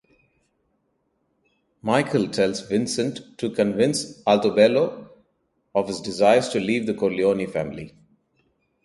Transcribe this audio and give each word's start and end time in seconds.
Michael 1.83 2.29
tells 2.29 2.61
Vincent 2.61 3.19
to 3.37 3.51
convince 3.51 4.19
Altobello 4.23 5.09
of 5.75 5.87
his 5.89 6.01
desires 6.01 6.49
to 6.49 6.59
leave 6.59 6.87
the 6.87 6.95
Corleone 6.95 7.45
family. 7.45 7.93